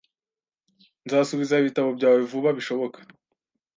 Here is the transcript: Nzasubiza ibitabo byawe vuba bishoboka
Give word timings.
Nzasubiza 1.05 1.53
ibitabo 1.61 1.89
byawe 1.97 2.19
vuba 2.31 2.49
bishoboka 2.57 2.97